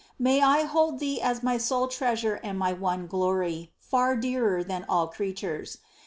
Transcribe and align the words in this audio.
May 0.17 0.41
I 0.41 0.63
hold 0.63 0.97
Thee 0.97 1.21
as 1.21 1.43
my 1.43 1.59
sole 1.59 1.87
Treasure 1.87 2.39
and 2.43 2.57
my 2.57 2.73
one 2.73 3.05
glory, 3.05 3.71
far 3.77 4.15
dearer 4.15 4.63
than 4.63 4.83
all 4.89 5.05
creatures. 5.07 5.77